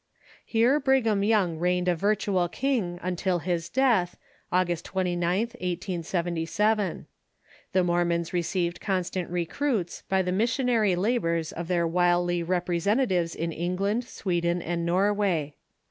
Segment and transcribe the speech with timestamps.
[0.43, 4.17] Here Brigham Young reigned a virtual king until his death,
[4.51, 7.05] August 29th, 1877.
[7.73, 13.51] The Mormons received constant recruits by the missionary labors of their wily rep resentatives in
[13.51, 15.53] England, Sweden, and Norway.